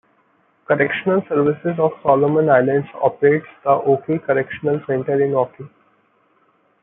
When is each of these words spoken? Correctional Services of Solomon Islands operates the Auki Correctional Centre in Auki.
Correctional 0.65 1.21
Services 1.29 1.75
of 1.77 1.91
Solomon 2.01 2.49
Islands 2.49 2.87
operates 3.03 3.45
the 3.63 3.69
Auki 3.69 4.17
Correctional 4.25 4.81
Centre 4.87 5.23
in 5.23 5.33
Auki. 5.35 5.69